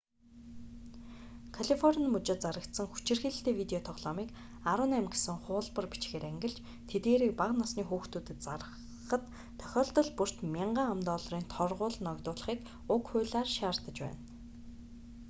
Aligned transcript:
калифорни 1.55 2.07
мужид 2.13 2.39
зарагдсан 2.43 2.87
хүчирхийлэлтэй 2.89 3.55
видео 3.61 3.79
тоглоомыг 3.87 4.29
18 4.71 5.11
гэсэн 5.13 5.35
хуулбар 5.43 5.85
бичгээр 5.91 6.25
ангилж 6.31 6.57
тэдгээрийг 6.89 7.33
бага 7.39 7.53
насны 7.61 7.83
хүүхдэд 7.87 8.27
зарахад 8.45 9.23
тохиолдол 9.59 10.09
бүрт 10.17 10.37
1,000 10.57 10.91
ам.долларын 10.93 11.45
торгууль 11.55 11.99
ногдуулахыг 12.05 12.59
уг 12.93 13.03
хуулиар 13.11 13.47
шаардаж 13.57 13.95
байна 14.03 14.19